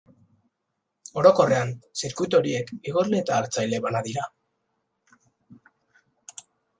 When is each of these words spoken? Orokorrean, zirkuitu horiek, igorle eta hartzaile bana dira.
Orokorrean, 1.23 1.73
zirkuitu 2.01 2.39
horiek, 2.39 2.71
igorle 2.91 3.19
eta 3.25 3.35
hartzaile 3.41 3.81
bana 3.83 4.01
dira. 4.07 4.25